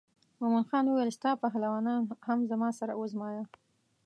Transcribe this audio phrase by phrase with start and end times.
[0.39, 3.43] مومن خان وویل ستا پهلوانان هم زما سره وازمایه.